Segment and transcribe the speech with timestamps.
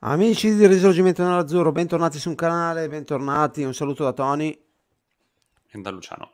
[0.00, 4.50] Amici di Risorgimento Nell'Azzurro, bentornati su un canale, bentornati, un saluto da Tony.
[4.50, 6.32] E da Luciano.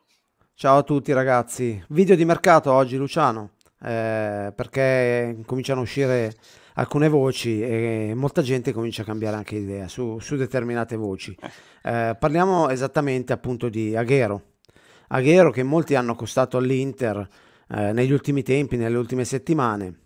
[0.52, 6.34] Ciao a tutti ragazzi, video di mercato oggi Luciano, eh, perché cominciano a uscire
[6.74, 11.34] alcune voci e molta gente comincia a cambiare anche idea su, su determinate voci.
[11.84, 14.42] Eh, parliamo esattamente appunto di Aghero,
[15.06, 17.28] Aghero che molti hanno accostato all'Inter
[17.68, 20.00] eh, negli ultimi tempi, nelle ultime settimane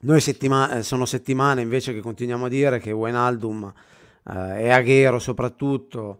[0.00, 3.72] noi settima- eh, sono settimane invece che continuiamo a dire che Wijnaldum
[4.30, 6.18] eh, e Aghero soprattutto,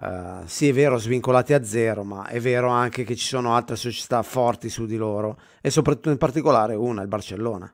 [0.00, 3.76] eh, sì è vero svincolati a zero, ma è vero anche che ci sono altre
[3.76, 7.72] società forti su di loro e soprattutto in particolare una, il Barcellona.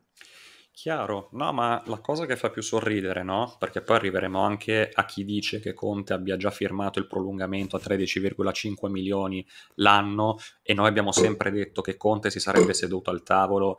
[0.72, 3.54] Chiaro, no, ma la cosa che fa più sorridere, no?
[3.58, 7.80] Perché poi arriveremo anche a chi dice che Conte abbia già firmato il prolungamento a
[7.84, 13.78] 13,5 milioni l'anno e noi abbiamo sempre detto che Conte si sarebbe seduto al tavolo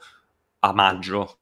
[0.59, 1.39] a maggio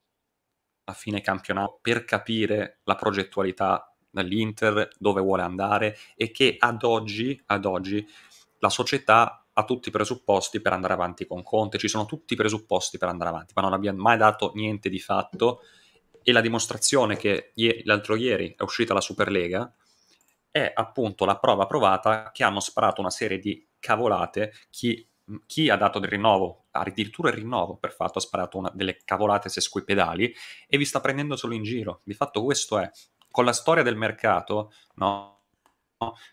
[0.89, 7.41] a fine campionato per capire la progettualità dell'Inter, dove vuole andare e che ad oggi,
[7.47, 8.05] ad oggi
[8.59, 12.37] la società ha tutti i presupposti per andare avanti con Conte, ci sono tutti i
[12.37, 15.61] presupposti per andare avanti, ma non abbiamo mai dato niente di fatto.
[16.21, 19.73] E la dimostrazione che l'altro ieri è uscita la Superlega
[20.51, 24.53] è appunto la prova provata che hanno sparato una serie di cavolate.
[24.69, 25.07] Chi
[25.45, 29.49] chi ha dato del rinnovo, addirittura il rinnovo per fatto, ha sparato una, delle cavolate
[29.49, 30.33] sesquipedali
[30.67, 32.01] e vi sta prendendo solo in giro.
[32.03, 32.89] Di fatto questo è,
[33.29, 35.37] con la storia del mercato, no?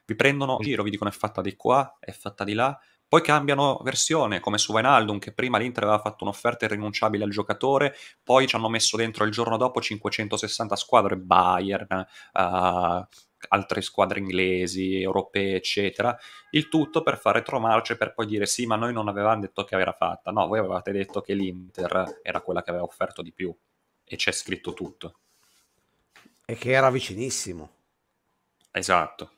[0.05, 3.23] Vi prendono in giro, vi dicono è fatta di qua, è fatta di là, poi
[3.23, 8.47] cambiano versione, come su Wijnaldum, che prima l'Inter aveva fatto un'offerta irrinunciabile al giocatore, poi
[8.47, 13.07] ci hanno messo dentro il giorno dopo 560 squadre, Bayern, uh,
[13.49, 16.17] altre squadre inglesi, europee, eccetera,
[16.51, 19.79] il tutto per fare retromarce per poi dire sì, ma noi non avevamo detto che
[19.79, 23.55] era fatta, no, voi avevate detto che l'Inter era quella che aveva offerto di più
[24.05, 25.19] e c'è scritto tutto.
[26.45, 27.71] E che era vicinissimo.
[28.71, 29.36] Esatto.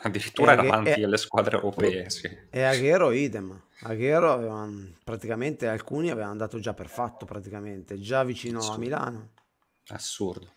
[0.00, 2.08] Addirittura era davanti alle squadre europee.
[2.10, 2.30] Sì.
[2.50, 3.60] E Aghero idem.
[3.82, 8.76] Aghero avevano, praticamente alcuni avevano dato già per fatto, praticamente, già vicino Assurdo.
[8.76, 9.30] a Milano.
[9.88, 10.52] Assurdo.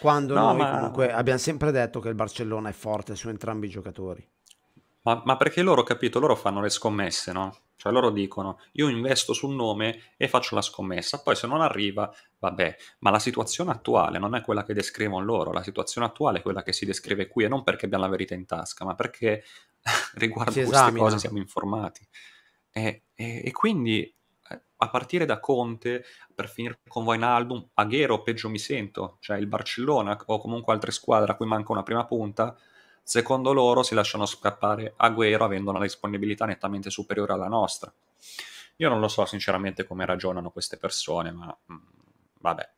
[0.00, 0.70] Quando no, noi ma...
[0.70, 4.26] comunque abbiamo sempre detto che il Barcellona è forte su entrambi i giocatori.
[5.02, 7.56] Ma, ma, perché loro, capito, loro fanno le scommesse, no?
[7.76, 12.12] Cioè loro dicono, io investo sul nome e faccio la scommessa, poi se non arriva,
[12.38, 16.42] vabbè, ma la situazione attuale non è quella che descrivono loro, la situazione attuale è
[16.42, 19.42] quella che si descrive qui e non perché abbiamo la verità in tasca, ma perché
[20.16, 20.98] riguardo queste esamina.
[21.04, 22.06] cose siamo informati.
[22.70, 24.14] E, e, e quindi
[24.82, 30.18] a partire da Conte, per finire con Wijnaldum, Aghero peggio mi sento, cioè il Barcellona
[30.26, 32.56] o comunque altre squadre a cui manca una prima punta,
[33.02, 37.92] secondo loro si lasciano scappare Agüero avendo una disponibilità nettamente superiore alla nostra.
[38.76, 41.78] Io non lo so sinceramente come ragionano queste persone, ma mh, mm,
[42.40, 42.68] vabbè.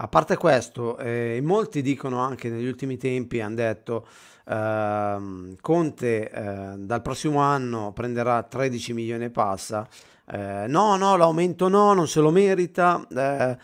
[0.00, 4.06] A parte questo, eh, molti dicono anche negli ultimi tempi, hanno detto,
[4.46, 9.88] eh, Conte eh, dal prossimo anno prenderà 13 milioni e passa,
[10.30, 13.04] eh, no, no, l'aumento no, non se lo merita.
[13.10, 13.58] Eh,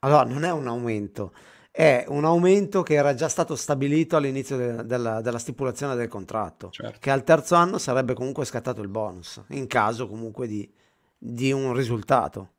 [0.00, 1.32] allora, non è un aumento,
[1.76, 6.70] è un aumento che era già stato stabilito all'inizio de- della, della, stipulazione del contratto,
[6.70, 6.98] certo.
[7.00, 10.72] che al terzo anno sarebbe comunque scattato il bonus, in caso comunque di,
[11.18, 12.50] di un risultato.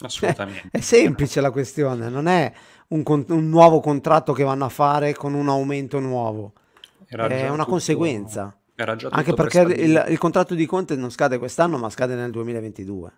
[0.00, 0.66] Assolutamente.
[0.72, 2.52] È, è semplice la questione, non è
[2.88, 6.52] un, un, nuovo contratto che vanno a fare con un aumento nuovo,
[7.06, 7.70] era è una tutto...
[7.70, 8.58] conseguenza.
[8.74, 12.32] Era già Anche perché il, il, contratto di Conte non scade quest'anno, ma scade nel
[12.32, 13.12] 2022.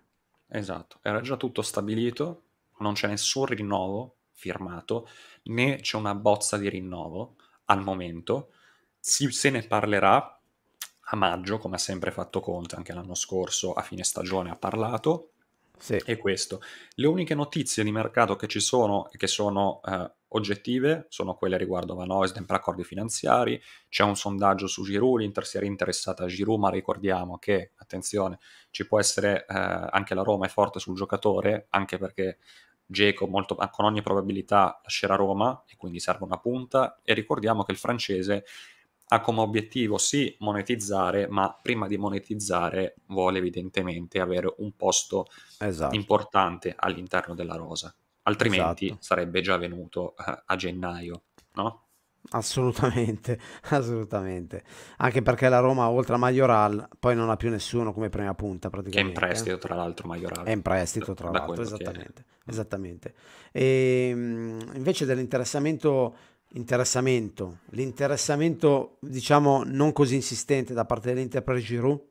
[0.49, 2.43] Esatto, era già tutto stabilito,
[2.77, 5.07] non c'è nessun rinnovo firmato,
[5.43, 7.35] né c'è una bozza di rinnovo
[7.65, 8.53] al momento.
[8.97, 10.39] Si, se ne parlerà
[11.11, 15.31] a maggio, come ha sempre fatto Conte, anche l'anno scorso a fine stagione ha parlato.
[15.77, 16.01] Sì.
[16.05, 16.61] E questo.
[16.95, 21.57] Le uniche notizie di mercato che ci sono e che sono eh, oggettive sono quelle
[21.57, 26.25] riguardo Van Oisden per accordi finanziari, c'è un sondaggio su Giroud, l'Inter si era interessata
[26.25, 28.39] a Giroud, ma ricordiamo che, attenzione,
[28.71, 29.55] ci può essere eh,
[29.89, 32.39] anche la Roma è forte sul giocatore, anche perché
[32.91, 37.71] Geco molto, con ogni probabilità lascerà Roma e quindi serve una punta e ricordiamo che
[37.71, 38.45] il francese
[39.11, 45.27] ha come obiettivo sì monetizzare, ma prima di monetizzare vuole evidentemente avere un posto
[45.59, 45.95] esatto.
[45.95, 47.93] importante all'interno della rosa
[48.29, 49.01] altrimenti esatto.
[49.01, 51.83] sarebbe già venuto eh, a gennaio, no?
[52.31, 53.39] Assolutamente,
[53.69, 54.63] assolutamente.
[54.97, 58.69] Anche perché la Roma, oltre a Majoral, poi non ha più nessuno come prima punta
[58.69, 59.19] praticamente.
[59.19, 60.45] Che è in prestito, tra l'altro, Majoral.
[60.45, 62.25] È in prestito, tra l'altro, esattamente.
[62.45, 63.13] esattamente.
[63.51, 66.15] E, ehm, invece dell'interessamento,
[66.53, 72.01] interessamento, l'interessamento, diciamo, non così insistente da parte dell'Inter per Giroud?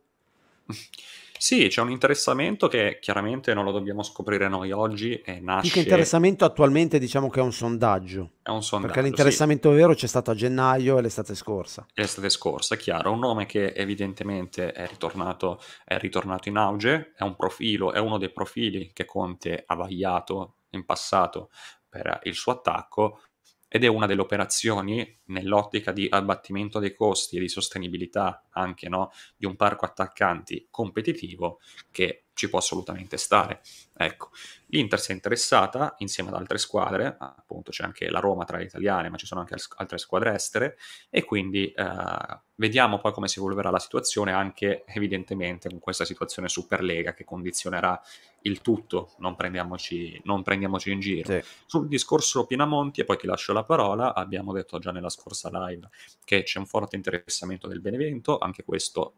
[1.38, 5.40] Sì, c'è un interessamento che chiaramente non lo dobbiamo scoprire noi oggi e Più che
[5.40, 5.78] nasce...
[5.78, 9.02] interessamento attualmente diciamo che è un sondaggio, È un perché sondaggio, sì.
[9.02, 11.86] l'interessamento vero c'è stato a gennaio e l'estate scorsa.
[11.94, 17.22] L'estate scorsa, è chiaro, un nome che evidentemente è ritornato, è ritornato in auge, è
[17.22, 21.50] un profilo, è uno dei profili che Conte ha vagliato in passato
[21.88, 23.20] per il suo attacco
[23.68, 29.10] ed è una delle operazioni nell'ottica di abbattimento dei costi e di sostenibilità anche no,
[29.36, 31.60] di un parco attaccanti competitivo
[31.90, 33.60] che ci può assolutamente stare.
[33.96, 34.30] Ecco,
[34.66, 38.62] l'Inter si è interessata insieme ad altre squadre, appunto c'è anche la Roma tra le
[38.62, 40.78] italiane, ma ci sono anche altre squadre estere
[41.10, 46.48] e quindi eh, vediamo poi come si evolverà la situazione anche evidentemente con questa situazione
[46.48, 48.00] Superlega che condizionerà
[48.42, 51.28] il tutto, non prendiamoci, non prendiamoci in giro.
[51.28, 51.42] Sì.
[51.66, 55.88] Sul discorso Pinamonti, e poi ti lascio la parola, abbiamo detto già nella scorsa live
[56.24, 59.14] che c'è un forte interessamento del Benevento, anche questo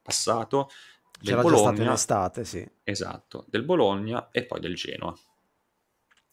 [0.00, 0.70] passato,
[1.20, 2.68] del C'era già stato in Bologna, estate, sì.
[2.84, 5.16] esatto, del Bologna e poi del Genoa.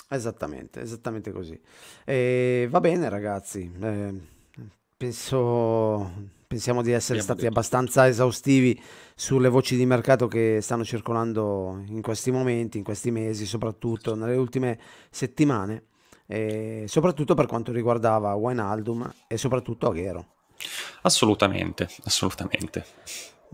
[0.07, 1.59] Esattamente, esattamente così.
[2.03, 3.71] E va bene, ragazzi.
[3.81, 4.13] eh,
[4.95, 6.11] penso,
[6.47, 8.79] pensiamo di essere Abbiamo stati detto abbastanza esaustivi
[9.15, 14.35] sulle voci di mercato che stanno circolando in questi momenti, in questi mesi, soprattutto nelle
[14.35, 14.79] ultime
[15.09, 15.85] settimane,
[16.27, 20.33] e soprattutto per quanto riguardava Wijnaldum e soprattutto Aguero.
[21.01, 22.85] Assolutamente, assolutamente.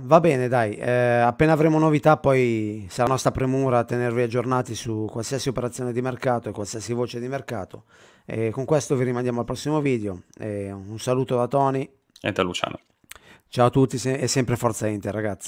[0.04, 5.50] Va bene, dai, eh, appena avremo novità, poi sarà nostra premura tenervi aggiornati su qualsiasi
[5.50, 7.84] operazione di mercato e qualsiasi voce di mercato.
[8.26, 10.24] E con questo vi rimandiamo al prossimo video.
[10.40, 11.88] E un saluto da Tony.
[12.20, 12.80] E da Luciano.
[13.48, 15.40] Ciao a tutti e sempre Forza Inter, ragazzi.